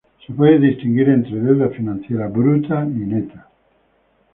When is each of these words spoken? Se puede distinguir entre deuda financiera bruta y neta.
Se 0.25 0.33
puede 0.33 0.57
distinguir 0.57 1.09
entre 1.09 1.35
deuda 1.39 1.69
financiera 1.69 2.27
bruta 2.27 2.83
y 2.87 3.05
neta. 3.05 3.47